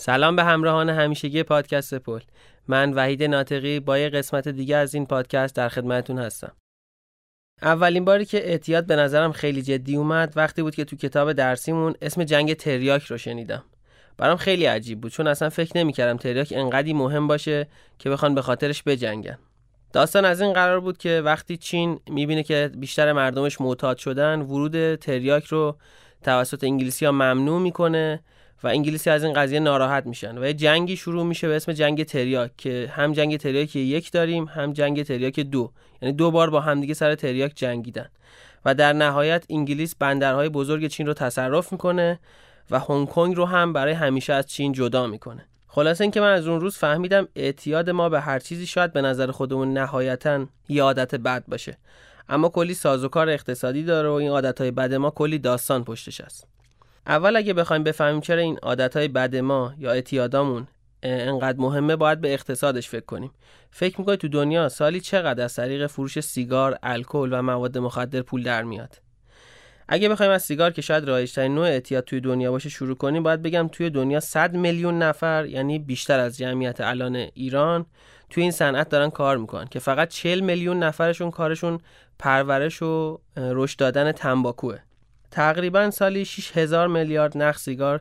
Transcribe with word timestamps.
سلام 0.00 0.36
به 0.36 0.44
همراهان 0.44 0.90
همیشگی 0.90 1.42
پادکست 1.42 1.94
پل. 1.94 2.20
من 2.68 2.92
وحید 2.92 3.22
ناطقی 3.22 3.80
با 3.80 3.98
یه 3.98 4.08
قسمت 4.08 4.48
دیگه 4.48 4.76
از 4.76 4.94
این 4.94 5.06
پادکست 5.06 5.54
در 5.54 5.68
خدمتون 5.68 6.18
هستم. 6.18 6.52
اولین 7.62 8.04
باری 8.04 8.24
که 8.24 8.48
اعتیاد 8.48 8.86
به 8.86 8.96
نظرم 8.96 9.32
خیلی 9.32 9.62
جدی 9.62 9.96
اومد 9.96 10.32
وقتی 10.36 10.62
بود 10.62 10.74
که 10.74 10.84
تو 10.84 10.96
کتاب 10.96 11.32
درسیمون 11.32 11.94
اسم 12.02 12.24
جنگ 12.24 12.54
تریاک 12.54 13.02
رو 13.02 13.18
شنیدم. 13.18 13.64
برام 14.16 14.36
خیلی 14.36 14.64
عجیب 14.64 15.00
بود 15.00 15.12
چون 15.12 15.26
اصلا 15.26 15.48
فکر 15.48 15.78
نمی‌کردم 15.78 16.16
تریاک 16.16 16.52
انقدی 16.56 16.92
مهم 16.92 17.26
باشه 17.26 17.66
که 17.98 18.10
بخوان 18.10 18.34
به 18.34 18.42
خاطرش 18.42 18.82
بجنگن. 18.86 19.38
داستان 19.92 20.24
از 20.24 20.40
این 20.40 20.52
قرار 20.52 20.80
بود 20.80 20.98
که 20.98 21.22
وقتی 21.24 21.56
چین 21.56 22.00
می‌بینه 22.10 22.42
که 22.42 22.70
بیشتر 22.76 23.12
مردمش 23.12 23.60
معتاد 23.60 23.96
شدن 23.96 24.40
ورود 24.40 24.94
تریاک 24.94 25.44
رو 25.44 25.76
توسط 26.22 26.64
انگلیسی 26.64 27.04
ها 27.06 27.12
ممنوع 27.12 27.60
می‌کنه. 27.60 28.20
و 28.62 28.68
انگلیسی 28.68 29.10
از 29.10 29.24
این 29.24 29.32
قضیه 29.32 29.60
ناراحت 29.60 30.06
میشن 30.06 30.38
و 30.38 30.46
یه 30.46 30.52
جنگی 30.52 30.96
شروع 30.96 31.24
میشه 31.24 31.48
به 31.48 31.56
اسم 31.56 31.72
جنگ 31.72 32.04
تریاک 32.04 32.56
که 32.56 32.92
هم 32.94 33.12
جنگ 33.12 33.36
تریاک 33.36 33.76
یک 33.76 34.12
داریم 34.12 34.44
هم 34.44 34.72
جنگ 34.72 35.02
تریاک 35.02 35.40
دو. 35.40 35.72
یعنی 36.02 36.14
دو 36.14 36.30
بار 36.30 36.50
با 36.50 36.60
همدیگه 36.60 36.94
سر 36.94 37.14
تریاک 37.14 37.52
جنگیدن. 37.54 38.08
و 38.64 38.74
در 38.74 38.92
نهایت 38.92 39.44
انگلیس 39.50 39.94
بندرهای 39.94 40.48
بزرگ 40.48 40.86
چین 40.86 41.06
رو 41.06 41.14
تصرف 41.14 41.72
می‌کنه 41.72 42.18
و 42.70 42.78
هنگ 42.78 43.08
کنگ 43.08 43.36
رو 43.36 43.44
هم 43.44 43.72
برای 43.72 43.92
همیشه 43.92 44.32
از 44.32 44.46
چین 44.46 44.72
جدا 44.72 45.06
می‌کنه. 45.06 45.44
خلاصه 45.66 46.04
اینکه 46.04 46.20
من 46.20 46.32
از 46.32 46.46
اون 46.46 46.60
روز 46.60 46.76
فهمیدم 46.76 47.28
اعتیاد 47.36 47.90
ما 47.90 48.08
به 48.08 48.20
هر 48.20 48.38
چیزی 48.38 48.66
شاید 48.66 48.92
به 48.92 49.02
نظر 49.02 49.30
خودمون 49.30 49.72
نهایتا 49.72 50.46
یه 50.68 50.82
عادت 50.82 51.14
بد 51.14 51.44
باشه. 51.48 51.78
اما 52.28 52.48
کلی 52.48 52.74
سازوکار 52.74 53.28
اقتصادی 53.28 53.82
داره 53.82 54.08
و 54.08 54.12
این 54.12 54.30
عادتهای 54.30 54.70
بد 54.70 54.94
ما 54.94 55.10
کلی 55.10 55.38
داستان 55.38 55.84
پشتش 55.84 56.20
است. 56.20 56.46
اول 57.08 57.36
اگه 57.36 57.54
بخوایم 57.54 57.84
بفهمیم 57.84 58.20
چرا 58.20 58.40
این 58.40 58.58
عادتهای 58.62 59.08
بد 59.08 59.36
ما 59.36 59.74
یا 59.78 59.92
اعتیادامون 59.92 60.66
انقدر 61.02 61.58
مهمه 61.58 61.96
باید 61.96 62.20
به 62.20 62.32
اقتصادش 62.32 62.88
فکر 62.88 63.04
کنیم. 63.04 63.30
فکر 63.70 64.00
می‌کنید 64.00 64.18
تو 64.18 64.28
دنیا 64.28 64.68
سالی 64.68 65.00
چقدر 65.00 65.44
از 65.44 65.54
طریق 65.54 65.86
فروش 65.86 66.20
سیگار، 66.20 66.78
الکل 66.82 67.28
و 67.32 67.42
مواد 67.42 67.78
مخدر 67.78 68.22
پول 68.22 68.42
در 68.42 68.62
میاد؟ 68.62 69.00
اگه 69.88 70.08
بخوایم 70.08 70.32
از 70.32 70.42
سیگار 70.42 70.70
که 70.70 70.82
شاید 70.82 71.04
رایجترین 71.04 71.54
نوع 71.54 71.66
اعتیاد 71.66 72.04
توی 72.04 72.20
دنیا 72.20 72.50
باشه 72.50 72.68
شروع 72.68 72.96
کنیم 72.96 73.22
باید 73.22 73.42
بگم 73.42 73.68
توی 73.72 73.90
دنیا 73.90 74.20
100 74.20 74.54
میلیون 74.54 74.98
نفر 74.98 75.46
یعنی 75.46 75.78
بیشتر 75.78 76.20
از 76.20 76.38
جمعیت 76.38 76.80
الان 76.80 77.16
ایران 77.16 77.86
توی 78.30 78.42
این 78.42 78.52
صنعت 78.52 78.88
دارن 78.88 79.10
کار 79.10 79.36
می‌کنن 79.36 79.66
که 79.66 79.78
فقط 79.78 80.08
40 80.08 80.40
میلیون 80.40 80.82
نفرشون 80.82 81.30
کارشون 81.30 81.78
پرورش 82.18 82.82
و 82.82 83.20
رشد 83.36 83.78
دادن 83.78 84.12
تنباکوه. 84.12 84.78
تقریبا 85.30 85.90
سالی 85.90 86.24
6000 86.24 86.88
میلیارد 86.88 87.38
نخ 87.38 87.58
سیگار 87.58 88.00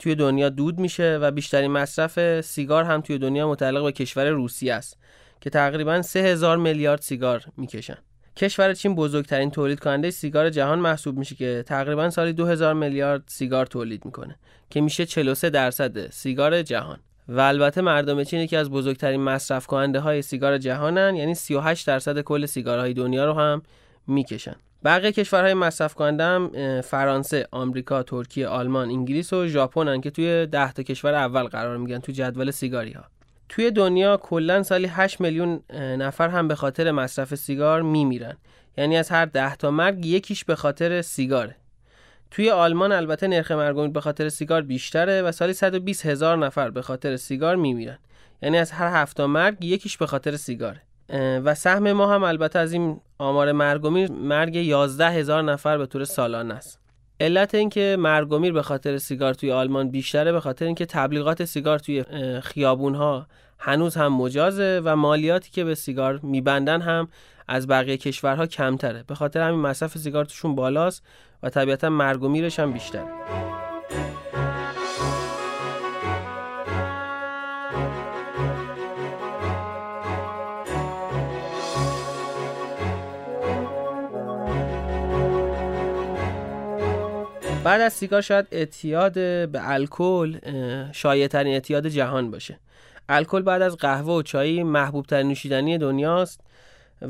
توی 0.00 0.14
دنیا 0.14 0.48
دود 0.48 0.78
میشه 0.78 1.18
و 1.22 1.30
بیشترین 1.30 1.70
مصرف 1.70 2.40
سیگار 2.40 2.84
هم 2.84 3.00
توی 3.00 3.18
دنیا 3.18 3.48
متعلق 3.48 3.84
به 3.84 3.92
کشور 3.92 4.28
روسیه 4.28 4.74
است 4.74 4.98
که 5.40 5.50
تقریبا 5.50 6.02
3000 6.02 6.56
میلیارد 6.56 7.00
سیگار 7.00 7.44
می‌کشن. 7.56 7.96
کشور 8.36 8.74
چین 8.74 8.94
بزرگترین 8.94 9.50
تولید 9.50 9.80
کننده 9.80 10.10
سیگار 10.10 10.50
جهان 10.50 10.78
محسوب 10.78 11.18
میشه 11.18 11.34
که 11.34 11.64
تقریبا 11.66 12.10
سالی 12.10 12.32
2000 12.32 12.74
میلیارد 12.74 13.22
سیگار 13.26 13.66
تولید 13.66 14.04
می‌کنه 14.04 14.36
که 14.70 14.80
میشه 14.80 15.06
43 15.06 15.50
درصد 15.50 16.10
سیگار 16.10 16.62
جهان. 16.62 16.98
و 17.28 17.40
البته 17.40 17.80
مردم 17.80 18.24
چین 18.24 18.40
یکی 18.40 18.56
از 18.56 18.70
بزرگترین 18.70 19.20
مصرف 19.20 19.66
کننده 19.66 20.00
های 20.00 20.22
سیگار 20.22 20.58
جهانن 20.58 21.16
یعنی 21.16 21.34
38 21.34 21.86
درصد 21.86 22.20
کل 22.20 22.46
سیگارهای 22.46 22.94
دنیا 22.94 23.24
رو 23.24 23.32
هم 23.32 23.62
می‌کشن. 24.06 24.56
بقیه 24.84 25.12
کشورهای 25.12 25.54
مصرف 25.54 25.94
کننده 25.94 26.24
هم 26.24 26.80
فرانسه، 26.80 27.48
آمریکا، 27.50 28.02
ترکیه، 28.02 28.48
آلمان، 28.48 28.88
انگلیس 28.88 29.32
و 29.32 29.46
ژاپن 29.46 30.00
که 30.00 30.10
توی 30.10 30.46
10 30.46 30.72
تا 30.72 30.82
کشور 30.82 31.14
اول 31.14 31.42
قرار 31.42 31.76
میگن 31.76 31.98
تو 31.98 32.12
جدول 32.12 32.50
سیگاری 32.50 32.92
ها. 32.92 33.04
توی 33.48 33.70
دنیا 33.70 34.16
کلا 34.16 34.62
سالی 34.62 34.86
8 34.86 35.20
میلیون 35.20 35.60
نفر 35.74 36.28
هم 36.28 36.48
به 36.48 36.54
خاطر 36.54 36.90
مصرف 36.90 37.34
سیگار 37.34 37.82
میمیرن. 37.82 38.36
یعنی 38.78 38.96
از 38.96 39.10
هر 39.10 39.26
10 39.26 39.56
تا 39.56 39.70
مرگ 39.70 40.06
یکیش 40.06 40.44
به 40.44 40.56
خاطر 40.56 41.02
سیگاره. 41.02 41.56
توی 42.30 42.50
آلمان 42.50 42.92
البته 42.92 43.28
نرخ 43.28 43.50
مرگ 43.50 43.92
به 43.92 44.00
خاطر 44.00 44.28
سیگار 44.28 44.62
بیشتره 44.62 45.22
و 45.22 45.32
سالی 45.32 45.52
120 45.52 46.06
هزار 46.06 46.38
نفر 46.38 46.70
به 46.70 46.82
خاطر 46.82 47.16
سیگار 47.16 47.56
میمیرن. 47.56 47.98
یعنی 48.42 48.58
از 48.58 48.70
هر 48.70 49.02
هفت 49.02 49.16
تا 49.16 49.26
مرگ 49.26 49.64
یکیش 49.64 49.96
به 49.96 50.06
خاطر 50.06 50.36
سیگاره. 50.36 50.80
و 51.44 51.54
سهم 51.54 51.92
ما 51.92 52.14
هم 52.14 52.22
البته 52.22 52.58
از 52.58 52.72
این 52.72 53.00
آمار 53.18 53.52
مرگومیر 53.52 54.12
مرگ 54.12 54.56
11 54.56 55.10
هزار 55.10 55.42
نفر 55.42 55.78
به 55.78 55.86
طور 55.86 56.04
سالانه 56.04 56.54
است. 56.54 56.80
علت 57.20 57.54
اینکه 57.54 57.96
مرگومیر 57.98 58.52
به 58.52 58.62
خاطر 58.62 58.98
سیگار 58.98 59.34
توی 59.34 59.52
آلمان 59.52 59.90
بیشتره 59.90 60.32
به 60.32 60.40
خاطر 60.40 60.64
اینکه 60.64 60.86
تبلیغات 60.86 61.44
سیگار 61.44 61.78
توی 61.78 62.04
خیابون 62.40 62.94
ها 62.94 63.26
هنوز 63.58 63.96
هم 63.96 64.12
مجازه 64.12 64.80
و 64.84 64.96
مالیاتی 64.96 65.50
که 65.50 65.64
به 65.64 65.74
سیگار 65.74 66.20
میبندن 66.22 66.80
هم 66.80 67.08
از 67.48 67.66
بقیه 67.66 67.96
کشورها 67.96 68.46
کمتره. 68.46 69.04
به 69.06 69.14
خاطر 69.14 69.40
همین 69.40 69.60
مصرف 69.60 69.98
سیگار 69.98 70.24
توشون 70.24 70.54
بالاست 70.54 71.02
و 71.42 71.50
طبیعتا 71.50 71.90
مرگومیرش 71.90 72.58
هم 72.58 72.72
بیشتره. 72.72 73.51
بعد 87.64 87.80
از 87.80 87.92
سیگار 87.92 88.20
شاید 88.20 88.46
اعتیاد 88.52 89.12
به 89.50 89.60
الکل 89.70 90.38
شایع‌ترین 90.92 91.52
اعتیاد 91.52 91.86
جهان 91.86 92.30
باشه. 92.30 92.58
الکل 93.08 93.42
بعد 93.42 93.62
از 93.62 93.76
قهوه 93.76 94.14
و 94.14 94.22
چای 94.22 94.62
محبوب 94.62 95.06
ترین 95.06 95.28
نوشیدنی 95.28 95.78
دنیاست 95.78 96.40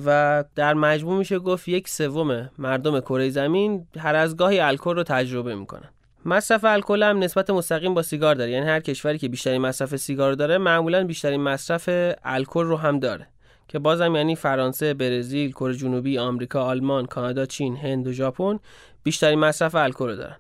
و 0.07 0.45
در 0.55 0.75
مجموع 0.75 1.19
میشه 1.19 1.39
گفت 1.39 1.69
یک 1.69 1.89
سوم 1.89 2.51
مردم 2.59 3.01
کره 3.01 3.31
زمین 3.31 3.87
هر 3.99 4.15
از 4.15 4.37
گاهی 4.37 4.61
الکل 4.61 4.97
رو 4.97 5.03
تجربه 5.03 5.55
می‌کنن. 5.55 5.89
مصرف 6.25 6.65
الکل 6.65 7.03
هم 7.03 7.19
نسبت 7.19 7.51
مستقیم 7.51 7.95
با 7.95 8.03
سیگار 8.03 8.35
داره. 8.35 8.51
یعنی 8.51 8.67
هر 8.67 8.81
کشوری 8.81 9.19
که 9.19 9.29
بیشترین 9.29 9.61
مصرف 9.61 9.97
سیگار 9.97 10.33
داره 10.33 10.59
معمولا 10.59 11.05
بیشترین 11.05 11.41
مصرف 11.41 11.89
الکل 12.25 12.65
رو 12.65 12.77
هم 12.77 12.99
داره. 12.99 13.27
که 13.73 13.79
بازم 13.79 14.17
یعنی 14.17 14.37
فرانسه، 14.37 14.95
برزیل، 14.95 15.53
کره 15.53 15.75
جنوبی، 15.75 16.19
آمریکا، 16.19 16.63
آلمان، 16.63 17.07
کانادا، 17.07 17.47
چین، 17.47 17.77
هند 17.77 18.07
و 18.07 18.13
ژاپن 18.13 18.59
بیشترین 19.03 19.39
مصرف 19.39 19.75
الکل 19.75 20.09
رو 20.09 20.17
دارن. 20.17 20.37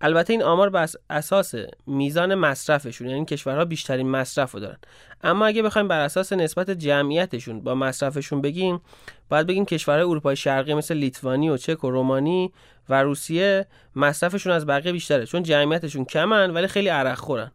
البته 0.00 0.32
این 0.32 0.42
آمار 0.42 0.70
بر 0.70 0.88
اساس 1.10 1.54
میزان 1.86 2.34
مصرفشون 2.34 3.08
یعنی 3.08 3.24
کشورها 3.24 3.64
بیشترین 3.64 4.10
مصرف 4.10 4.52
رو 4.52 4.60
دارن 4.60 4.76
اما 5.22 5.46
اگه 5.46 5.62
بخوایم 5.62 5.88
بر 5.88 6.00
اساس 6.00 6.32
نسبت 6.32 6.70
جمعیتشون 6.70 7.60
با 7.60 7.74
مصرفشون 7.74 8.40
بگیم 8.40 8.80
باید 9.28 9.46
بگیم 9.46 9.64
کشورهای 9.64 10.04
اروپای 10.04 10.36
شرقی 10.36 10.74
مثل 10.74 10.94
لیتوانی 10.94 11.50
و 11.50 11.56
چک 11.56 11.84
و 11.84 11.90
رومانی 11.90 12.52
و 12.88 13.02
روسیه 13.02 13.66
مصرفشون 13.96 14.52
از 14.52 14.66
بقیه 14.66 14.92
بیشتره 14.92 15.26
چون 15.26 15.42
جمعیتشون 15.42 16.04
کمن 16.04 16.50
ولی 16.50 16.66
خیلی 16.66 16.88
عرق 16.88 17.18
خورن 17.18 17.52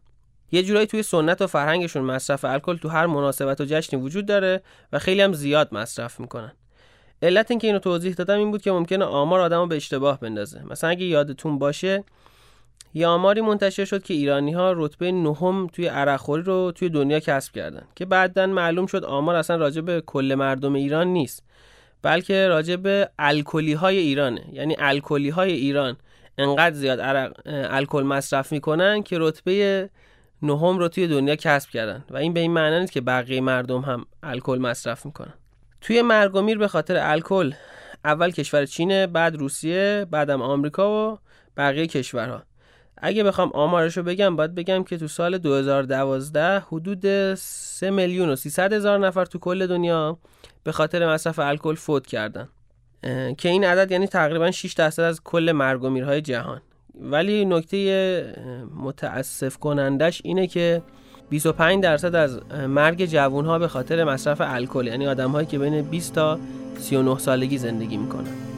یه 0.52 0.62
جورایی 0.62 0.86
توی 0.86 1.02
سنت 1.02 1.42
و 1.42 1.46
فرهنگشون 1.46 2.02
مصرف 2.02 2.44
الکل 2.44 2.76
تو 2.76 2.88
هر 2.88 3.06
مناسبت 3.06 3.60
و 3.60 3.64
جشنی 3.64 4.00
وجود 4.00 4.26
داره 4.26 4.62
و 4.92 4.98
خیلی 4.98 5.20
هم 5.20 5.32
زیاد 5.32 5.74
مصرف 5.74 6.20
می‌کنن. 6.20 6.52
علت 7.22 7.50
اینکه 7.50 7.66
اینو 7.66 7.78
توضیح 7.78 8.14
دادم 8.14 8.38
این 8.38 8.50
بود 8.50 8.62
که 8.62 8.72
ممکنه 8.72 9.04
آمار 9.04 9.40
آدمو 9.40 9.66
به 9.66 9.76
اشتباه 9.76 10.20
بندازه. 10.20 10.62
مثلا 10.70 10.90
اگه 10.90 11.04
یادتون 11.04 11.58
باشه 11.58 12.04
یه 12.94 13.06
آماری 13.06 13.40
منتشر 13.40 13.84
شد 13.84 14.02
که 14.02 14.14
ایرانی 14.14 14.52
ها 14.52 14.72
رتبه 14.76 15.12
نهم 15.12 15.66
توی 15.66 15.86
عرقخوری 15.86 16.42
رو 16.42 16.72
توی 16.72 16.88
دنیا 16.88 17.20
کسب 17.20 17.52
کردن 17.52 17.82
که 17.94 18.04
بعدا 18.04 18.46
معلوم 18.46 18.86
شد 18.86 19.04
آمار 19.04 19.34
اصلا 19.34 19.56
راجع 19.56 19.80
به 19.80 20.02
کل 20.06 20.34
مردم 20.38 20.74
ایران 20.74 21.06
نیست 21.06 21.42
بلکه 22.02 22.48
راجع 22.48 22.76
به 22.76 23.10
الکلی 23.18 23.72
های 23.72 23.98
ایرانه. 23.98 24.44
یعنی 24.52 24.76
الکلی 24.78 25.28
های 25.28 25.52
ایران 25.52 25.96
انقدر 26.38 26.74
زیاد 26.74 26.98
الکل 27.46 28.02
مصرف 28.02 28.52
می‌کنن 28.52 29.02
که 29.02 29.16
رتبه 29.18 29.90
نهم 30.42 30.78
رو 30.78 30.88
توی 30.88 31.06
دنیا 31.06 31.36
کسب 31.36 31.70
کردن 31.70 32.04
و 32.10 32.16
این 32.16 32.32
به 32.32 32.40
این 32.40 32.52
معنی 32.52 32.80
نیست 32.80 32.92
که 32.92 33.00
بقیه 33.00 33.40
مردم 33.40 33.80
هم 33.80 34.06
الکل 34.22 34.58
مصرف 34.58 35.06
می‌کنن. 35.06 35.34
توی 35.80 36.02
مرگ 36.02 36.34
و 36.34 36.40
میر 36.40 36.58
به 36.58 36.68
خاطر 36.68 36.96
الکل 36.96 37.52
اول 38.04 38.30
کشور 38.30 38.66
چینه 38.66 39.06
بعد 39.06 39.36
روسیه 39.36 40.06
بعدم 40.10 40.42
آمریکا 40.42 41.12
و 41.12 41.18
بقیه 41.56 41.86
کشورها. 41.86 42.42
اگه 43.02 43.24
بخوام 43.24 43.50
آمارش 43.54 43.96
رو 43.96 44.02
بگم 44.02 44.36
باید 44.36 44.54
بگم 44.54 44.84
که 44.84 44.98
تو 44.98 45.08
سال 45.08 45.38
2012 45.38 46.58
حدود 46.60 47.34
3 47.34 47.90
میلیون 47.90 48.28
و 48.28 48.36
300 48.36 48.72
هزار 48.72 48.98
نفر 48.98 49.24
تو 49.24 49.38
کل 49.38 49.66
دنیا 49.66 50.18
به 50.64 50.72
خاطر 50.72 51.12
مصرف 51.12 51.38
الکل 51.38 51.74
فوت 51.74 52.06
کردن. 52.06 52.48
که 53.38 53.48
این 53.48 53.64
عدد 53.64 53.90
یعنی 53.90 54.06
تقریبا 54.06 54.50
6 54.50 54.72
درصد 54.72 55.02
از 55.02 55.20
کل 55.24 55.52
مرگ 55.52 55.84
و 55.84 55.90
میرهای 55.90 56.20
جهان. 56.20 56.60
ولی 57.00 57.44
نکته 57.44 58.34
متاسف 58.76 59.56
کنندش 59.56 60.20
اینه 60.24 60.46
که 60.46 60.82
25 61.30 61.82
درصد 61.82 62.14
از 62.14 62.40
مرگ 62.68 63.04
جوون 63.04 63.46
ها 63.46 63.58
به 63.58 63.68
خاطر 63.68 64.04
مصرف 64.04 64.40
الکل 64.40 64.86
یعنی 64.86 65.06
آدم 65.06 65.30
هایی 65.30 65.46
که 65.46 65.58
بین 65.58 65.82
20 65.82 66.14
تا 66.14 66.38
39 66.78 67.18
سالگی 67.18 67.58
زندگی 67.58 67.96
می‌کنن. 67.96 68.49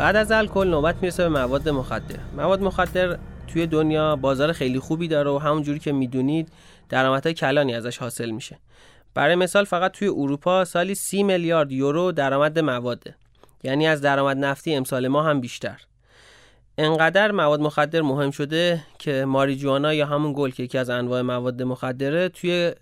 بعد 0.00 0.16
از 0.16 0.32
الکل 0.32 0.68
نوبت 0.68 0.96
می‌رسه 1.02 1.22
به 1.22 1.28
مواد 1.28 1.68
مخدر. 1.68 2.16
مواد 2.36 2.62
مخدر 2.62 3.18
توی 3.46 3.66
دنیا 3.66 4.16
بازار 4.16 4.52
خیلی 4.52 4.78
خوبی 4.78 5.08
داره 5.08 5.30
و 5.30 5.38
همون 5.38 5.62
جوری 5.62 5.78
که 5.78 5.92
می‌دونید 5.92 6.48
درآمدهای 6.88 7.34
کلانی 7.34 7.74
ازش 7.74 7.98
حاصل 7.98 8.30
میشه. 8.30 8.58
برای 9.14 9.34
مثال 9.34 9.64
فقط 9.64 9.92
توی 9.92 10.08
اروپا 10.08 10.64
سالی 10.64 10.94
سی 10.94 11.22
میلیارد 11.22 11.72
یورو 11.72 12.12
درآمد 12.12 12.58
مواده. 12.58 13.14
یعنی 13.62 13.86
از 13.86 14.00
درآمد 14.00 14.36
نفتی 14.36 14.74
امسال 14.74 15.08
ما 15.08 15.22
هم 15.22 15.40
بیشتر. 15.40 15.80
انقدر 16.78 17.30
مواد 17.30 17.60
مخدر 17.60 18.02
مهم 18.02 18.30
شده 18.30 18.82
که 18.98 19.24
ماریجوانا 19.24 19.94
یا 19.94 20.06
همون 20.06 20.32
گل 20.36 20.50
که 20.50 20.62
یکی 20.62 20.78
از 20.78 20.90
انواع 20.90 21.22
مواد 21.22 21.62
مخدره 21.62 22.28
توی 22.28 22.72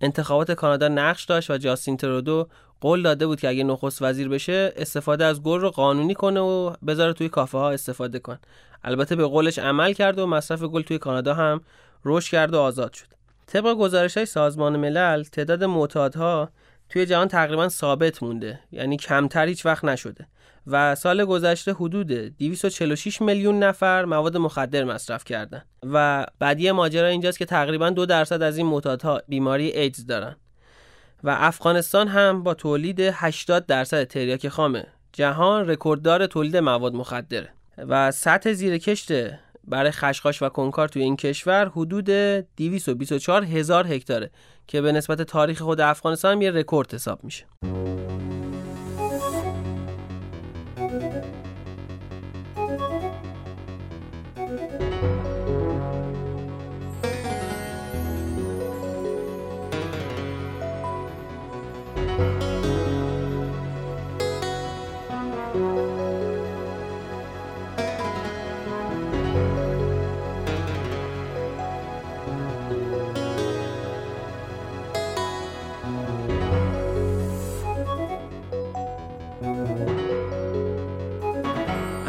انتخابات 0.00 0.52
کانادا 0.52 0.88
نقش 0.88 1.24
داشت 1.24 1.50
و 1.50 1.58
جاستین 1.58 1.96
ترودو 1.96 2.48
قول 2.82 3.02
داده 3.02 3.26
بود 3.26 3.40
که 3.40 3.48
اگه 3.48 3.64
نخست 3.64 4.02
وزیر 4.02 4.28
بشه 4.28 4.72
استفاده 4.76 5.24
از 5.24 5.42
گل 5.42 5.60
رو 5.60 5.70
قانونی 5.70 6.14
کنه 6.14 6.40
و 6.40 6.72
بذاره 6.86 7.12
توی 7.12 7.28
کافه 7.28 7.58
ها 7.58 7.70
استفاده 7.70 8.18
کن. 8.18 8.38
البته 8.84 9.16
به 9.16 9.26
قولش 9.26 9.58
عمل 9.58 9.92
کرد 9.92 10.18
و 10.18 10.26
مصرف 10.26 10.62
گل 10.62 10.82
توی 10.82 10.98
کانادا 10.98 11.34
هم 11.34 11.60
رشد 12.04 12.30
کرد 12.30 12.54
و 12.54 12.58
آزاد 12.58 12.92
شد. 12.92 13.06
طبق 13.46 13.74
گزارش 13.74 14.16
های 14.16 14.26
سازمان 14.26 14.76
ملل 14.76 15.22
تعداد 15.22 15.64
معتادها 15.64 16.48
توی 16.88 17.06
جهان 17.06 17.28
تقریبا 17.28 17.68
ثابت 17.68 18.22
مونده. 18.22 18.60
یعنی 18.72 18.96
کمتر 18.96 19.46
هیچ 19.46 19.66
وقت 19.66 19.84
نشده. 19.84 20.26
و 20.66 20.94
سال 20.94 21.24
گذشته 21.24 21.72
حدود 21.72 22.06
246 22.12 23.22
میلیون 23.22 23.58
نفر 23.58 24.04
مواد 24.04 24.36
مخدر 24.36 24.84
مصرف 24.84 25.24
کردن. 25.24 25.62
و 25.82 26.26
بعدی 26.38 26.70
ماجرا 26.70 27.06
اینجاست 27.06 27.38
که 27.38 27.44
تقریبا 27.44 27.90
دو 27.90 28.06
درصد 28.06 28.42
از 28.42 28.58
این 28.58 28.66
معتادها 28.66 29.22
بیماری 29.28 29.70
ایدز 29.70 30.06
دارن. 30.06 30.36
و 31.24 31.36
افغانستان 31.40 32.08
هم 32.08 32.42
با 32.42 32.54
تولید 32.54 33.00
80 33.00 33.66
درصد 33.66 34.04
تریاک 34.04 34.48
خام 34.48 34.82
جهان 35.12 35.68
رکورددار 35.68 36.26
تولید 36.26 36.56
مواد 36.56 36.94
مخدره 36.94 37.48
و 37.78 38.10
سطح 38.10 38.52
زیر 38.52 38.78
کشت 38.78 39.12
برای 39.64 39.90
خشخاش 39.90 40.42
و 40.42 40.48
کنکار 40.48 40.88
توی 40.88 41.02
این 41.02 41.16
کشور 41.16 41.68
حدود 41.68 42.10
224 42.56 43.44
هزار 43.44 43.86
هکتاره 43.86 44.30
که 44.66 44.80
به 44.80 44.92
نسبت 44.92 45.22
تاریخ 45.22 45.62
خود 45.62 45.80
افغانستان 45.80 46.32
هم 46.32 46.42
یه 46.42 46.50
رکورد 46.50 46.94
حساب 46.94 47.24
میشه. 47.24 47.44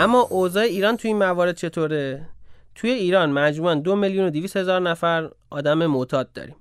اما 0.03 0.19
اوضاع 0.19 0.63
ایران 0.63 0.97
توی 0.97 1.07
این 1.07 1.17
موارد 1.17 1.57
چطوره؟ 1.57 2.25
توی 2.75 2.91
ایران 2.91 3.31
مجموعا 3.31 3.75
دو 3.75 3.95
میلیون 3.95 4.27
و 4.27 4.29
دیویس 4.29 4.57
هزار 4.57 4.81
نفر 4.81 5.29
آدم 5.49 5.85
معتاد 5.85 6.31
داریم 6.31 6.55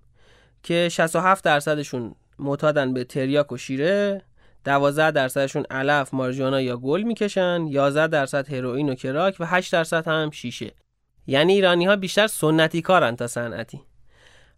که 0.62 0.88
67 0.88 1.44
درصدشون 1.44 2.14
معتادن 2.38 2.94
به 2.94 3.04
تریاک 3.04 3.52
و 3.52 3.56
شیره 3.56 4.22
12 4.64 5.10
درصدشون 5.10 5.64
علف، 5.70 6.14
مارجوانا 6.14 6.60
یا 6.60 6.76
گل 6.76 7.02
می‌کشن 7.02 7.66
11 7.68 8.06
درصد 8.06 8.52
هروئین 8.52 8.88
و 8.88 8.94
کراک 8.94 9.36
و 9.40 9.46
8 9.46 9.72
درصد 9.72 10.08
هم 10.08 10.30
شیشه. 10.30 10.72
یعنی 11.26 11.52
ایرانی 11.52 11.84
ها 11.84 11.96
بیشتر 11.96 12.26
سنتی 12.26 12.82
کارن 12.82 13.16
تا 13.16 13.26
صنعتی. 13.26 13.80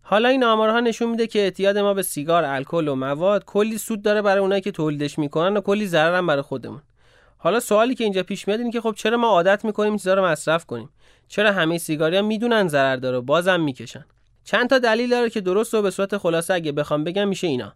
حالا 0.03 0.29
این 0.29 0.45
آمارها 0.45 0.81
نشون 0.81 1.11
میده 1.11 1.27
که 1.27 1.39
اعتیاد 1.39 1.79
ما 1.79 1.95
به 1.95 2.03
سیگار، 2.03 2.45
الکل 2.45 2.89
و 2.89 2.95
مواد 2.95 3.45
کلی 3.45 3.79
سود 3.79 4.03
داره 4.03 4.23
برای 4.23 4.41
اونایی 4.41 4.61
که 4.61 4.71
تولیدش 4.71 5.19
می‌کنن 5.19 5.57
و 5.57 5.61
کلی 5.61 5.87
ضرر 5.87 6.15
هم 6.15 6.27
برای 6.27 6.43
خودمون. 6.43 6.83
حالا 7.44 7.61
سوالی 7.61 7.94
که 7.94 8.05
اینجا 8.05 8.23
پیش 8.23 8.49
میاد 8.49 8.61
اینه 8.61 8.73
که 8.73 8.81
خب 8.81 8.94
چرا 8.96 9.17
ما 9.17 9.29
عادت 9.29 9.64
می‌کنیم 9.64 9.96
چیزا 9.96 10.14
رو 10.14 10.25
مصرف 10.25 10.67
کنیم؟ 10.67 10.88
چرا 11.29 11.52
همه 11.52 11.79
سیگاری 11.79 12.17
ها 12.17 12.23
می‌دونن 12.23 12.69
ضرر 12.69 12.96
داره 12.96 13.20
بازم 13.20 13.61
می‌کشن؟ 13.61 14.05
چند 14.44 14.70
تا 14.70 14.79
دلیل 14.79 15.11
داره 15.11 15.31
که 15.31 15.41
درست 15.41 15.75
و 15.75 15.82
به 15.82 15.91
صورت 15.91 16.19
خلاصه 16.19 16.55
اگه 16.55 16.73
بخوام 16.73 17.05
بگم 17.05 17.29
میشه 17.29 17.46
اینا. 17.46 17.73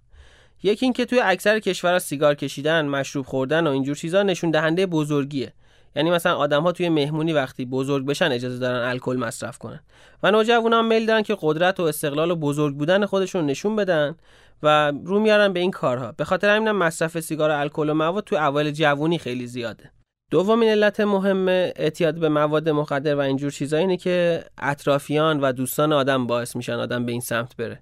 یکی 0.62 0.86
اینکه 0.86 1.04
توی 1.04 1.20
اکثر 1.20 1.58
کشورها 1.60 1.98
سیگار 1.98 2.34
کشیدن 2.34 2.86
مشروب 2.86 3.26
خوردن 3.26 3.66
و 3.66 3.70
اینجور 3.70 3.96
چیزا 3.96 4.22
نشون 4.22 4.50
دهنده 4.50 4.86
بزرگیه. 4.86 5.52
یعنی 5.96 6.10
مثلا 6.10 6.36
آدم 6.36 6.62
ها 6.62 6.72
توی 6.72 6.88
مهمونی 6.88 7.32
وقتی 7.32 7.64
بزرگ 7.64 8.06
بشن 8.06 8.32
اجازه 8.32 8.58
دارن 8.58 8.88
الکل 8.88 9.16
مصرف 9.16 9.58
کنن. 9.58 9.80
و 10.22 10.30
نوجوانا 10.30 10.82
میل 10.82 11.06
دارن 11.06 11.22
که 11.22 11.36
قدرت 11.40 11.80
و 11.80 11.82
استقلال 11.82 12.30
و 12.30 12.36
بزرگ 12.36 12.76
بودن 12.76 13.06
خودشون 13.06 13.46
نشون 13.46 13.76
بدن 13.76 14.16
و 14.62 14.92
رو 15.04 15.20
میارن 15.20 15.52
به 15.52 15.60
این 15.60 15.70
کارها. 15.70 16.12
به 16.12 16.24
خاطر 16.24 16.56
همینم 16.56 16.76
مصرف 16.76 17.20
سیگار 17.20 17.50
الکل 17.50 17.88
و 17.88 17.94
مواد 17.94 18.24
تو 18.24 18.36
اول 18.36 18.70
جوونی 18.70 19.18
خیلی 19.18 19.46
زیاده. 19.46 19.90
دومین 20.30 20.68
علت 20.68 21.00
مهم 21.00 21.48
اعتیاد 21.48 22.14
به 22.14 22.28
مواد 22.28 22.68
مخدر 22.68 23.14
و 23.14 23.20
اینجور 23.20 23.50
چیزا 23.50 23.76
اینه 23.76 23.96
که 23.96 24.44
اطرافیان 24.58 25.40
و 25.40 25.52
دوستان 25.52 25.92
آدم 25.92 26.26
باعث 26.26 26.56
میشن 26.56 26.72
آدم 26.72 27.06
به 27.06 27.12
این 27.12 27.20
سمت 27.20 27.56
بره. 27.56 27.80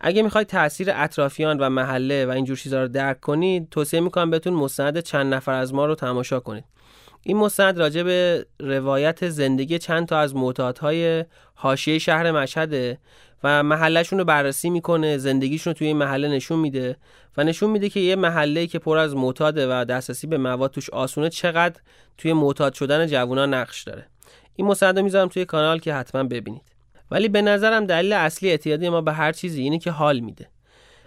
اگه 0.00 0.22
می‌خواید 0.22 0.46
تاثیر 0.46 0.88
اطرافیان 0.94 1.60
و 1.60 1.68
محله 1.68 2.26
و 2.26 2.30
اینجور 2.30 2.56
چیزا 2.56 2.82
رو 2.82 2.88
درک 2.88 3.20
کنید 3.20 3.68
توصیه 3.70 4.00
می‌کنم 4.00 4.30
بهتون 4.30 4.52
مستند 4.52 5.00
چند 5.00 5.34
نفر 5.34 5.52
از 5.52 5.74
ما 5.74 5.86
رو 5.86 5.94
تماشا 5.94 6.40
کنید. 6.40 6.64
این 7.26 7.36
مستند 7.36 7.78
راجع 7.78 8.02
به 8.02 8.46
روایت 8.60 9.28
زندگی 9.28 9.78
چند 9.78 10.06
تا 10.06 10.18
از 10.18 10.36
معتادهای 10.36 11.24
حاشیه 11.54 11.98
شهر 11.98 12.32
مشهده 12.32 12.98
و 13.44 13.62
محلشون 13.62 14.18
رو 14.18 14.24
بررسی 14.24 14.70
می‌کنه 14.70 15.18
زندگیشون 15.18 15.72
رو 15.72 15.78
توی 15.78 15.86
این 15.86 15.96
محله 15.96 16.28
نشون 16.28 16.58
میده 16.58 16.96
و 17.36 17.44
نشون 17.44 17.70
میده 17.70 17.88
که 17.88 18.00
یه 18.00 18.16
محله 18.16 18.66
که 18.66 18.78
پر 18.78 18.98
از 18.98 19.16
معتاده 19.16 19.66
و 19.66 19.84
دسترسی 19.84 20.26
به 20.26 20.38
مواد 20.38 20.70
توش 20.70 20.90
آسونه 20.90 21.30
چقدر 21.30 21.80
توی 22.18 22.32
معتاد 22.32 22.74
شدن 22.74 23.06
جوونا 23.06 23.46
نقش 23.46 23.82
داره. 23.82 24.06
این 24.56 24.74
رو 24.80 25.02
می‌ذارم 25.02 25.28
توی 25.28 25.44
کانال 25.44 25.78
که 25.78 25.94
حتما 25.94 26.24
ببینید. 26.24 26.62
ولی 27.10 27.28
به 27.28 27.42
نظرم 27.42 27.86
دلیل 27.86 28.12
اصلی 28.12 28.50
اعتیادی 28.50 28.88
ما 28.88 29.00
به 29.00 29.12
هر 29.12 29.32
چیزی 29.32 29.62
اینه 29.62 29.78
که 29.78 29.90
حال 29.90 30.20
میده. 30.20 30.48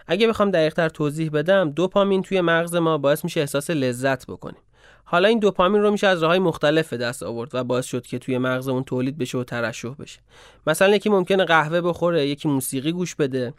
اگه 0.08 0.28
بخوام 0.28 0.52
دقیقتر 0.52 0.90
توضیح 0.90 1.30
بدم 1.30 1.70
دوپامین 1.72 2.22
توی 2.22 2.42
مغز 2.42 2.76
ما 2.76 2.98
باعث 2.98 3.24
میشه 3.24 3.40
احساس 3.40 3.70
لذت 3.70 4.26
بکنیم. 4.28 4.62
حالا 5.10 5.28
این 5.28 5.40
دوپامین 5.40 5.82
رو 5.82 5.92
میشه 5.92 6.08
از 6.08 6.22
راههای 6.22 6.40
مختلف 6.40 6.94
دست 6.94 7.24
آورد 7.24 7.56
و 7.56 7.64
باعث 7.64 7.86
شد 7.86 8.06
که 8.06 8.20
توی 8.20 8.38
مغزمون 8.38 8.84
تولید 8.84 9.18
بشه 9.18 9.38
و 9.38 9.44
ترشح 9.44 9.94
بشه. 10.00 10.20
مثلا 10.68 10.96
یکی 10.96 11.10
ممکنه 11.10 11.46
قهوه 11.46 11.82
بخوره 11.82 12.28
یکی 12.28 12.48
موسیقی 12.48 12.92
گوش 12.92 13.16
بده 13.16 13.54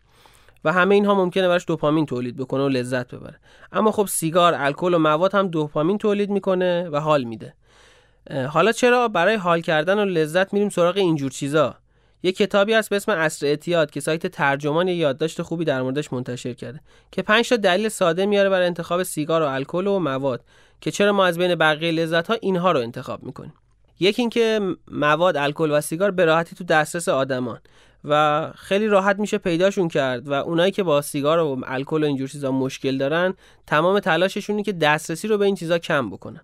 و 0.64 0.72
همه 0.72 0.94
اینها 0.94 1.14
ممکنه 1.14 1.48
براش 1.48 1.64
دوپامین 1.66 2.06
تولید 2.06 2.36
بکنه 2.36 2.62
و 2.64 2.68
لذت 2.68 3.14
ببره. 3.14 3.40
اما 3.72 3.92
خب 3.92 4.06
سیگار 4.06 4.54
الکل 4.54 4.94
و 4.94 4.98
مواد 4.98 5.34
هم 5.34 5.48
دوپامین 5.48 5.98
تولید 5.98 6.30
می‌کنه 6.30 6.88
و 6.88 7.00
حال 7.00 7.24
میده. 7.24 7.54
حالا 8.48 8.72
چرا 8.72 9.08
برای 9.08 9.34
حال 9.34 9.60
کردن 9.60 9.98
و 9.98 10.04
لذت 10.04 10.52
میریم 10.52 10.68
سراغ 10.68 10.96
اینجور 10.96 11.30
چیزا؟ 11.30 11.74
یه 12.22 12.32
کتابی 12.32 12.72
هست 12.72 12.90
به 12.90 12.96
اسم 12.96 13.12
اصر 13.12 13.46
اعتیاد 13.46 13.90
که 13.90 14.00
سایت 14.00 14.26
ترجمان 14.26 14.88
یادداشت 14.88 15.42
خوبی 15.42 15.64
در 15.64 15.82
موردش 15.82 16.12
منتشر 16.12 16.52
کرده 16.52 16.80
که 17.12 17.22
5 17.22 17.48
تا 17.48 17.56
دلیل 17.56 17.88
ساده 17.88 18.26
میاره 18.26 18.48
برای 18.48 18.66
انتخاب 18.66 19.02
سیگار 19.02 19.42
و 19.42 19.46
الکل 19.46 19.86
و 19.86 19.98
مواد. 19.98 20.44
که 20.80 20.90
چرا 20.90 21.12
ما 21.12 21.26
از 21.26 21.38
بین 21.38 21.54
بقیه 21.54 21.92
لذت 21.92 22.26
ها 22.26 22.36
اینها 22.40 22.72
رو 22.72 22.80
انتخاب 22.80 23.22
می‌کنیم. 23.22 23.54
یکی 24.00 24.22
اینکه 24.22 24.60
مواد 24.90 25.36
الکل 25.36 25.70
و 25.70 25.80
سیگار 25.80 26.10
به 26.10 26.24
راحتی 26.24 26.56
تو 26.56 26.64
دسترس 26.64 27.08
آدمان 27.08 27.60
و 28.04 28.52
خیلی 28.56 28.86
راحت 28.86 29.18
میشه 29.18 29.38
پیداشون 29.38 29.88
کرد 29.88 30.28
و 30.28 30.32
اونایی 30.32 30.72
که 30.72 30.82
با 30.82 31.02
سیگار 31.02 31.38
و 31.38 31.60
الکل 31.66 32.02
و 32.02 32.06
اینجور 32.06 32.28
چیزا 32.28 32.52
مشکل 32.52 32.98
دارن 32.98 33.34
تمام 33.66 34.00
تلاششونه 34.00 34.62
که 34.62 34.72
دسترسی 34.72 35.28
رو 35.28 35.38
به 35.38 35.44
این 35.44 35.54
چیزا 35.54 35.78
کم 35.78 36.10
بکنن. 36.10 36.40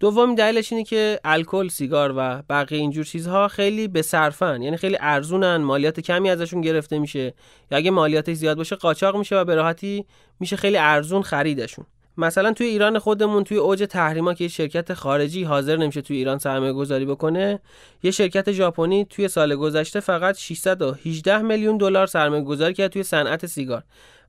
دومین 0.00 0.34
دلیلش 0.34 0.72
اینه 0.72 0.84
که 0.84 1.20
الکل، 1.24 1.68
سیگار 1.68 2.14
و 2.16 2.42
بقیه 2.50 2.78
اینجور 2.78 3.04
چیزها 3.04 3.48
خیلی 3.48 3.88
به 3.88 4.02
صرفن 4.02 4.62
یعنی 4.62 4.76
خیلی 4.76 4.96
ارزونن، 5.00 5.56
مالیات 5.56 6.00
کمی 6.00 6.30
ازشون 6.30 6.60
گرفته 6.60 6.98
میشه. 6.98 7.34
یا 7.70 7.78
اگه 7.78 7.90
مالیاتش 7.90 8.36
زیاد 8.36 8.56
باشه 8.56 8.76
قاچاق 8.76 9.16
میشه 9.16 9.36
و 9.36 9.44
به 9.44 9.54
راحتی 9.54 10.06
میشه 10.40 10.56
خیلی 10.56 10.76
ارزون 10.76 11.22
خریدشون. 11.22 11.86
مثلا 12.20 12.52
توی 12.52 12.66
ایران 12.66 12.98
خودمون 12.98 13.44
توی 13.44 13.56
اوج 13.56 13.86
تحریما 13.90 14.34
که 14.34 14.44
یه 14.44 14.48
شرکت 14.48 14.94
خارجی 14.94 15.44
حاضر 15.44 15.76
نمیشه 15.76 16.02
توی 16.02 16.16
ایران 16.16 16.38
سرمایه 16.38 16.72
گذاری 16.72 17.04
بکنه 17.04 17.60
یه 18.02 18.10
شرکت 18.10 18.52
ژاپنی 18.52 19.04
توی 19.04 19.28
سال 19.28 19.56
گذشته 19.56 20.00
فقط 20.00 20.38
618 20.38 21.38
میلیون 21.38 21.76
دلار 21.76 22.06
سرمایه 22.06 22.42
گذاری 22.42 22.74
کرد 22.74 22.90
توی 22.90 23.02
صنعت 23.02 23.46
سیگار 23.46 23.82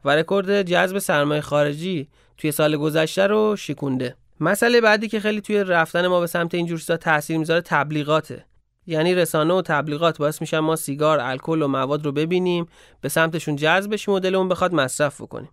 و 0.05 0.09
رکورد 0.09 0.61
جذب 0.61 0.99
سرمایه 0.99 1.41
خارجی 1.41 2.07
توی 2.37 2.51
سال 2.51 2.77
گذشته 2.77 3.27
رو 3.27 3.55
شکونده 3.55 4.15
مسئله 4.39 4.81
بعدی 4.81 5.07
که 5.07 5.19
خیلی 5.19 5.41
توی 5.41 5.63
رفتن 5.63 6.07
ما 6.07 6.19
به 6.19 6.27
سمت 6.27 6.55
این 6.55 6.65
جور 6.65 6.79
تاثیر 6.79 7.37
می‌ذاره 7.37 7.61
تبلیغاته 7.61 8.45
یعنی 8.87 9.15
رسانه 9.15 9.53
و 9.53 9.61
تبلیغات 9.61 10.17
باعث 10.17 10.41
میشن 10.41 10.59
ما 10.59 10.75
سیگار، 10.75 11.19
الکل 11.19 11.61
و 11.61 11.67
مواد 11.67 12.05
رو 12.05 12.11
ببینیم، 12.11 12.67
به 13.01 13.09
سمتشون 13.09 13.55
جذب 13.55 13.93
بشیم 13.93 14.13
و 14.13 14.19
دلمون 14.19 14.49
بخواد 14.49 14.73
مصرف 14.73 15.21
بکنیم. 15.21 15.49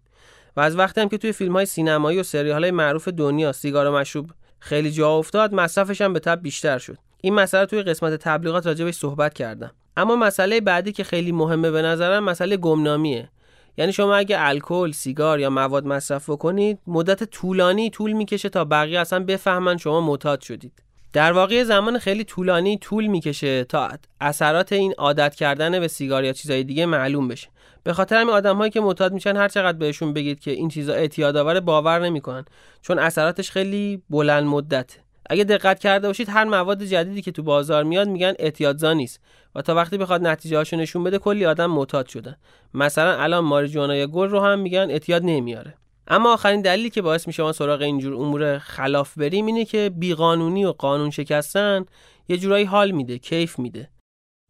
و 0.57 0.61
از 0.61 0.77
وقتی 0.77 1.01
هم 1.01 1.09
که 1.09 1.19
توی 1.19 1.33
فیلم 1.33 1.53
های 1.53 1.67
سینمایی 1.67 2.19
و 2.19 2.23
سریال 2.23 2.63
های 2.63 2.71
معروف 2.71 3.09
دنیا 3.09 3.53
سیگار 3.53 3.87
و 3.87 3.97
مشروب 3.97 4.31
خیلی 4.59 4.91
جا 4.91 5.11
افتاد 5.11 5.55
مصرفش 5.55 6.01
هم 6.01 6.13
به 6.13 6.21
تب 6.21 6.43
بیشتر 6.43 6.79
شد. 6.79 6.99
این 7.21 7.35
مسئله 7.35 7.67
توی 7.67 7.83
قسمت 7.83 8.15
تبلیغات 8.15 8.67
راجبش 8.67 8.95
صحبت 8.95 9.35
کردم. 9.35 9.71
اما 9.97 10.17
مسئله 10.17 10.61
بعدی 10.61 10.93
که 10.93 11.05
خیلی 11.05 11.33
مهمه 11.33 11.71
به 11.71 11.83
نظرم 11.83 12.25
مسئله 12.25 12.57
گمنامیه. 12.57 13.31
یعنی 13.77 13.93
شما 13.93 14.17
اگه 14.17 14.37
الکل، 14.41 14.93
سیگار 14.93 15.41
یا 15.41 15.51
مواد 15.51 15.87
مصرف 15.87 16.31
کنید 16.31 16.79
مدت 16.87 17.25
طولانی 17.25 17.91
طول 17.91 18.13
می‌کشه 18.13 18.49
تا 18.49 18.65
بقیه 18.65 19.01
اصلا 19.01 19.25
بفهمن 19.25 19.77
شما 19.77 20.01
معتاد 20.01 20.41
شدید. 20.41 20.83
در 21.13 21.33
واقع 21.33 21.65
زمان 21.65 21.99
خیلی 21.99 22.25
طولانی 22.25 22.79
طول 22.79 23.07
می‌کشه 23.07 23.65
تا 23.65 23.89
اثرات 24.21 24.73
این 24.73 24.95
عادت 24.99 25.35
کردن 25.35 25.81
به 25.81 25.89
سیگار 25.89 26.25
یا 26.25 26.33
چیزای 26.33 26.65
دیگه 26.65 26.87
معلوم 26.87 27.29
بشه. 27.29 27.49
به 27.85 27.93
خاطر 27.93 28.17
همین 28.17 28.35
آدمهایی 28.35 28.71
که 28.71 28.81
معتاد 28.81 29.13
میشن 29.13 29.37
هر 29.37 29.49
چقدر 29.49 29.79
بهشون 29.79 30.13
بگید 30.13 30.41
که 30.41 30.51
این 30.51 30.69
چیزا 30.69 30.93
اعتیاد 30.93 31.37
آور 31.37 31.61
باور 31.61 31.99
نمی‌کنن. 31.99 32.45
چون 32.83 32.99
اثراتش 32.99 33.51
خیلی 33.51 34.03
بلند 34.11 34.45
مدته 34.45 34.99
اگه 35.31 35.45
دقت 35.45 35.79
کرده 35.79 36.07
باشید 36.07 36.29
هر 36.29 36.45
مواد 36.45 36.83
جدیدی 36.83 37.23
که 37.23 37.33
تو 37.33 37.43
بازار 37.43 37.85
میاد 37.85 38.09
میگن 38.09 38.35
اعتیادزا 38.39 38.93
نیست. 38.93 39.21
و 39.55 39.63
تا 39.63 39.75
وقتی 39.75 39.99
بخواد 39.99 40.27
نتیجه 40.27 40.57
هاشو 40.57 40.77
نشون 40.77 41.05
بده 41.05 41.19
کلی 41.19 41.47
آدم 41.47 41.67
معتاد 41.67 42.07
شدن 42.07 42.37
مثلا 42.75 43.23
الان 43.23 43.45
ماریجوانا 43.45 43.97
یا 43.97 44.07
گل 44.07 44.29
رو 44.29 44.41
هم 44.41 44.59
میگن 44.59 44.87
اعتیاد 44.91 45.23
نمیاره. 45.25 45.75
اما 46.09 46.33
آخرین 46.33 46.63
دلیلی 46.63 46.91
که 46.91 47.03
باعث 47.03 47.27
میشه 47.27 47.43
ما 47.43 47.53
سراغ 47.53 47.81
اینجور 47.83 48.15
امور 48.15 48.59
خلاف 48.59 49.19
بریم 49.19 49.47
اینه 49.47 49.65
که 49.65 49.91
بیقانونی 49.97 50.65
و 50.65 50.73
قانون 50.73 51.11
شکستن 51.11 51.85
یه 52.29 52.37
جورایی 52.37 52.65
حال 52.65 52.91
میده 52.91 53.19
کیف 53.19 53.59
میده. 53.59 53.91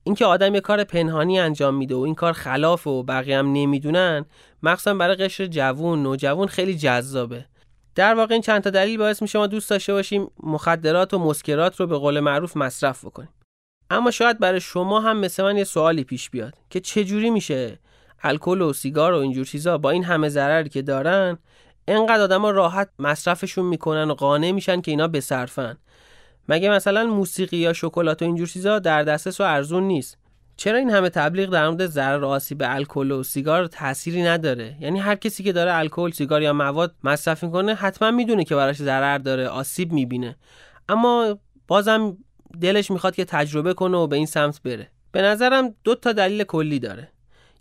اینکه 0.09 0.27
آدم 0.27 0.55
یه 0.55 0.61
کار 0.61 0.85
پنهانی 0.85 1.39
انجام 1.39 1.75
میده 1.75 1.95
و 1.95 1.99
این 1.99 2.15
کار 2.15 2.33
خلاف 2.33 2.87
و 2.87 3.03
بقیه 3.03 3.39
هم 3.39 3.53
نمی‌دونن 3.53 4.25
مخصوصا 4.63 4.95
برای 4.95 5.17
قشر 5.17 5.47
جوون 5.47 6.03
نوجوان 6.03 6.47
خیلی 6.49 6.77
جذابه. 6.77 7.45
در 7.95 8.15
واقع 8.15 8.33
این 8.33 8.43
چند 8.43 8.63
تا 8.63 8.71
دلیل 8.71 8.99
باعث 8.99 9.23
میشه 9.23 9.39
ما 9.39 9.47
دوست 9.47 9.71
داشته 9.71 9.93
باشیم 9.93 10.31
مخدرات 10.43 11.15
و 11.15 11.19
مسکرات 11.19 11.81
رو 11.81 11.87
به 11.87 11.99
قول 11.99 12.21
معروف 12.21 12.57
مصرف 12.57 13.05
بکنیم. 13.05 13.29
اما 13.91 14.11
شاید 14.11 14.39
برای 14.39 14.61
شما 14.61 15.01
هم 15.01 15.17
مثل 15.17 15.43
من 15.43 15.57
یه 15.57 15.65
سوالی 15.65 16.05
پیش 16.05 16.31
بیاد 16.31 16.55
که 16.71 16.81
چجوری 16.81 17.31
میشه 17.31 17.79
الکل 18.23 18.61
و 18.61 18.73
سیگار 18.73 19.13
و 19.13 19.17
اینجور 19.17 19.45
چیزا 19.45 19.79
با 19.79 19.91
این 19.91 20.05
همه 20.05 20.29
ضرری 20.29 20.69
که 20.69 20.83
دارن 20.83 21.39
انقدر 21.89 22.23
آدما 22.23 22.51
راحت 22.51 22.89
مصرفشون 22.99 23.67
می‌کنن 23.67 24.11
و 24.11 24.15
قانع 24.15 24.51
میشن 24.51 24.81
که 24.81 24.91
اینا 24.91 25.09
بصرفن؟ 25.09 25.79
مگه 26.49 26.71
مثلا 26.71 27.07
موسیقی 27.07 27.57
یا 27.57 27.73
شکلات 27.73 28.23
و 28.23 28.25
اینجور 28.25 28.47
چیزا 28.47 28.79
در 28.79 29.03
دسترس 29.03 29.41
و 29.41 29.45
ارزون 29.45 29.83
نیست؟ 29.83 30.19
چرا 30.57 30.79
این 30.79 30.91
همه 30.91 31.09
تبلیغ 31.09 31.51
در 31.51 31.69
مورد 31.69 31.87
ضرر 31.87 32.25
آسیب 32.25 32.63
الکل 32.65 33.11
و 33.11 33.23
سیگار 33.23 33.67
تأثیری 33.67 34.23
نداره؟ 34.23 34.77
یعنی 34.81 34.99
هر 34.99 35.15
کسی 35.15 35.43
که 35.43 35.53
داره 35.53 35.75
الکل 35.75 36.11
سیگار 36.11 36.43
یا 36.43 36.53
مواد 36.53 36.95
مصرف 37.05 37.45
می‌کنه 37.45 37.75
حتما 37.75 38.11
می‌دونه 38.11 38.45
که 38.45 38.55
براش 38.55 38.77
ضرر 38.77 39.19
داره 39.19 39.49
آسیب 39.49 39.93
می‌بینه. 39.93 40.37
اما 40.89 41.39
بازم 41.67 42.17
دلش 42.61 42.91
می‌خواد 42.91 43.15
که 43.15 43.25
تجربه 43.25 43.75
کنه 43.75 43.97
و 43.97 44.07
به 44.07 44.17
این 44.17 44.27
سمت 44.27 44.63
بره. 44.63 44.91
به 45.13 45.23
نظرم 45.23 45.75
دو 45.85 45.95
تا 45.95 46.13
دلیل 46.13 46.45
کلی 46.45 46.79
داره. 46.79 47.09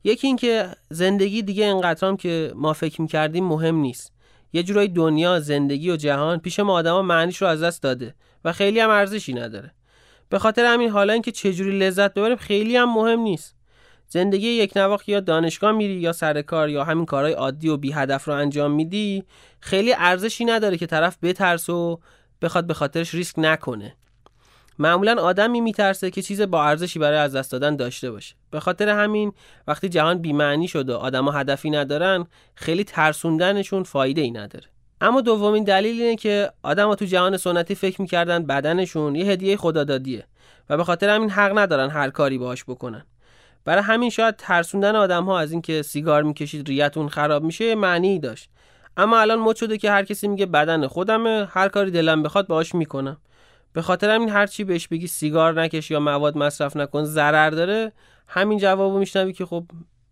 یکی 0.03 0.27
اینکه 0.27 0.67
زندگی 0.89 1.41
دیگه 1.41 1.65
انقدرام 1.65 2.17
که 2.17 2.51
ما 2.55 2.73
فکر 2.73 3.01
می‌کردیم 3.01 3.45
مهم 3.45 3.75
نیست. 3.75 4.13
یه 4.53 4.63
جورایی 4.63 4.87
دنیا 4.87 5.39
زندگی 5.39 5.91
و 5.91 5.95
جهان 5.95 6.39
پیش 6.39 6.59
ما 6.59 6.73
آدما 6.73 7.01
معنیش 7.01 7.41
رو 7.41 7.47
از 7.47 7.63
دست 7.63 7.83
داده 7.83 8.15
و 8.45 8.53
خیلی 8.53 8.79
هم 8.79 8.89
ارزشی 8.89 9.33
نداره. 9.33 9.71
به 10.29 10.39
خاطر 10.39 10.65
همین 10.65 10.89
حالا 10.89 11.13
اینکه 11.13 11.31
چجوری 11.31 11.79
لذت 11.79 12.13
ببریم 12.13 12.35
خیلی 12.35 12.77
هم 12.77 12.93
مهم 12.93 13.19
نیست. 13.19 13.55
زندگی 14.09 14.47
یک 14.47 14.77
نواخت 14.77 15.09
یا 15.09 15.19
دانشگاه 15.19 15.71
میری 15.71 15.93
یا 15.93 16.13
سر 16.13 16.41
کار 16.41 16.69
یا 16.69 16.83
همین 16.83 17.05
کارهای 17.05 17.33
عادی 17.33 17.69
و 17.69 17.77
بی 17.77 17.91
هدف 17.91 18.27
رو 18.27 18.33
انجام 18.33 18.71
میدی 18.71 19.23
خیلی 19.59 19.93
ارزشی 19.93 20.45
نداره 20.45 20.77
که 20.77 20.85
طرف 20.85 21.17
بترس 21.21 21.69
و 21.69 21.99
بخواد 22.41 22.67
به 22.67 22.73
خاطرش 22.73 23.13
ریسک 23.13 23.35
نکنه. 23.37 23.95
معمولا 24.79 25.21
آدمی 25.21 25.61
میترسه 25.61 26.11
که 26.11 26.21
چیز 26.21 26.41
با 26.41 26.63
ارزشی 26.63 26.99
برای 26.99 27.17
از 27.17 27.35
دست 27.35 27.51
دادن 27.51 27.75
داشته 27.75 28.11
باشه. 28.11 28.35
به 28.51 28.59
خاطر 28.59 28.89
همین 28.89 29.33
وقتی 29.67 29.89
جهان 29.89 30.17
بیمعنی 30.17 30.67
شد 30.67 30.89
و 30.89 30.95
آدما 30.95 31.31
هدفی 31.31 31.69
ندارن 31.69 32.27
خیلی 32.55 32.83
ترسوندنشون 32.83 33.83
فایده 33.83 34.21
ای 34.21 34.31
نداره. 34.31 34.65
اما 35.01 35.21
دومین 35.21 35.63
دلیل 35.63 36.01
اینه 36.01 36.15
که 36.15 36.51
آدما 36.63 36.95
تو 36.95 37.05
جهان 37.05 37.37
سنتی 37.37 37.75
فکر 37.75 38.01
می‌کردن 38.01 38.45
بدنشون 38.45 39.15
یه 39.15 39.25
هدیه 39.25 39.57
خدادادیه 39.57 40.25
و 40.69 40.77
به 40.77 40.83
خاطر 40.83 41.09
همین 41.09 41.29
حق 41.29 41.57
ندارن 41.57 41.89
هر 41.89 42.09
کاری 42.09 42.37
باهاش 42.37 42.63
بکنن. 42.63 43.05
برای 43.65 43.83
همین 43.83 44.09
شاید 44.09 44.35
ترسوندن 44.35 44.95
آدم 44.95 45.23
ها 45.23 45.39
از 45.39 45.51
اینکه 45.51 45.81
سیگار 45.81 46.23
می‌کشید 46.23 46.67
ریتون 46.67 47.09
خراب 47.09 47.43
میشه 47.43 47.75
معنی 47.75 48.19
داشت. 48.19 48.49
اما 48.97 49.19
الان 49.19 49.39
مد 49.39 49.55
شده 49.55 49.77
که 49.77 49.91
هر 49.91 50.03
کسی 50.03 50.27
میگه 50.27 50.45
بدن 50.45 50.87
خودمه 50.87 51.47
هر 51.51 51.69
کاری 51.69 51.91
دلم 51.91 52.23
بخواد 52.23 52.47
باهاش 52.47 52.75
می‌کنم. 52.75 53.17
به 53.73 53.81
خاطر 53.81 54.09
همین 54.09 54.29
هر 54.29 54.47
چی 54.47 54.63
بهش 54.63 54.87
بگی 54.87 55.07
سیگار 55.07 55.61
نکش 55.61 55.91
یا 55.91 55.99
مواد 55.99 56.37
مصرف 56.37 56.77
نکن 56.77 57.03
ضرر 57.03 57.49
داره. 57.49 57.91
همین 58.27 58.59
جوابو 58.59 58.99
میشنوی 58.99 59.33
که 59.33 59.45
خب 59.45 59.65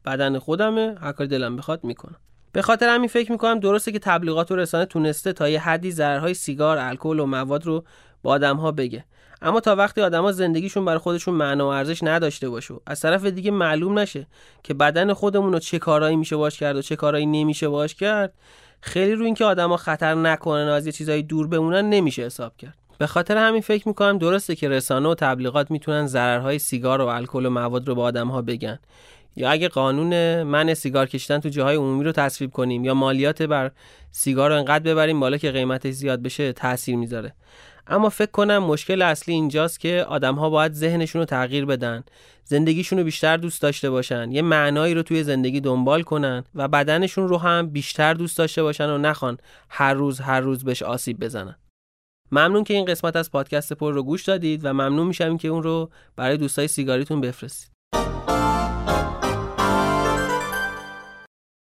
بدن 0.06 0.40
خودمه 0.40 0.96
هر 1.02 1.12
کاری 1.12 1.30
دلم 1.30 1.56
بخواد 1.56 1.84
می‌کنم. 1.84 2.16
به 2.52 2.62
خاطر 2.62 2.90
همین 2.90 3.10
فکر 3.10 3.32
می‌کنم 3.32 3.60
درسته 3.60 3.92
که 3.92 4.00
تبلیغات 4.00 4.52
و 4.52 4.56
رسانه 4.56 4.86
تونسته 4.86 5.34
تا 5.34 5.50
یه 5.50 5.60
حدی 5.60 5.92
ضررهای 5.92 6.34
سیگار، 6.34 6.78
الکل 6.78 7.20
و 7.20 7.26
مواد 7.26 7.66
رو 7.66 7.84
با 8.24 8.32
آدم 8.32 8.58
ها 8.58 8.72
بگه. 8.72 9.06
اما 9.42 9.60
تا 9.60 9.76
وقتی 9.76 10.02
آدما 10.02 10.32
زندگیشون 10.32 10.86
برای 10.86 10.98
خودشون 10.98 11.34
معنا 11.34 11.66
و 11.66 11.70
ارزش 11.70 12.04
نداشته 12.04 12.50
باشه 12.50 12.74
از 12.86 13.02
طرف 13.02 13.26
دیگه 13.26 13.52
معلوم 13.52 14.00
نشه 14.00 14.28
که 14.64 14.74
بدن 14.74 15.14
خودمون 15.14 15.54
رو 15.54 15.60
چه 15.60 15.80
کارایی 15.80 16.16
میشه 16.16 16.36
باش 16.36 16.60
کرد 16.60 16.76
و 16.76 16.82
چه 16.82 16.96
کارایی 16.96 17.26
نمیشه 17.26 17.68
باش 17.68 17.96
کرد 17.96 18.34
خیلی 18.82 19.16
رو 19.16 19.26
اینکه 19.26 19.46
آدما 19.46 19.78
خطر 19.78 20.16
نکنن 20.16 20.68
از 20.68 21.02
یه 21.02 21.22
دور 21.22 21.48
بمونن 21.48 21.90
نمیشه 21.90 22.22
حساب 22.22 22.58
کرد. 22.58 22.78
به 22.98 23.08
خاطر 23.08 23.38
همین 23.38 23.62
فکر 23.62 23.88
می‌کنم 23.88 24.18
درسته 24.18 24.56
که 24.56 24.70
رسانه 24.70 25.10
و 25.10 25.16
تبلیغات 25.16 25.72
می‌تونن 25.72 26.08
ضررهای 26.08 26.60
سیگار 26.60 27.02
و 27.02 27.06
الکل 27.06 27.46
و 27.46 27.50
مواد 27.50 27.88
رو 27.88 27.96
به 27.96 28.02
آدم 28.02 28.28
ها 28.28 28.42
بگن. 28.42 28.80
یا 29.36 29.50
اگه 29.50 29.68
قانون 29.68 30.44
من 30.44 30.74
سیگار 30.74 31.06
کشیدن 31.08 31.40
تو 31.40 31.50
جاهای 31.50 31.76
عمومی 31.76 32.04
رو 32.04 32.12
تصویب 32.12 32.52
کنیم 32.52 32.86
یا 32.86 32.94
مالیات 32.94 33.42
بر 33.42 33.72
سیگار 34.12 34.50
رو 34.50 34.58
انقدر 34.58 34.84
ببریم 34.84 35.20
بالا 35.20 35.38
که 35.38 35.52
قیمتش 35.52 35.94
زیاد 35.94 36.22
بشه 36.22 36.54
تاثیر 36.54 36.96
می‌ذاره. 36.96 37.34
اما 37.88 38.10
فکر 38.10 38.32
کنم 38.32 38.58
مشکل 38.58 39.02
اصلی 39.02 39.34
اینجاست 39.34 39.80
که 39.80 40.06
آدم 40.10 40.36
ها 40.36 40.50
باید 40.50 40.74
ذهنشون 40.74 41.20
رو 41.20 41.26
تغییر 41.26 41.66
بدن 41.66 42.04
زندگیشون 42.44 43.00
رو 43.00 43.06
بیشتر 43.06 43.38
دوست 43.38 43.62
داشته 43.62 43.90
باشن 43.90 44.32
یه 44.32 44.42
معنایی 44.42 44.94
رو 44.94 45.04
توی 45.04 45.24
زندگی 45.24 45.62
دنبال 45.62 46.02
کنن 46.02 46.44
و 46.56 46.68
بدنشون 46.68 47.28
رو 47.28 47.38
هم 47.38 47.70
بیشتر 47.70 48.14
دوست 48.14 48.38
داشته 48.38 48.64
باشن 48.64 48.90
و 48.90 48.98
نخوان 48.98 49.38
هر 49.70 49.94
روز 49.94 50.20
هر 50.20 50.40
روز 50.40 50.64
بهش 50.64 50.84
آسیب 50.84 51.20
بزنن. 51.20 51.56
ممنون 52.32 52.64
که 52.64 52.74
این 52.74 52.86
قسمت 52.86 53.16
از 53.16 53.32
پادکست 53.32 53.74
پر 53.74 53.94
رو 53.94 54.04
گوش 54.04 54.24
دادید 54.24 54.66
و 54.66 54.74
ممنون 54.74 55.08
میشم 55.08 55.38
که 55.38 55.48
اون 55.48 55.64
رو 55.64 55.90
برای 56.16 56.38
دوستای 56.38 56.68
سیگاریتون 56.68 57.22
بفرستید. 57.22 57.75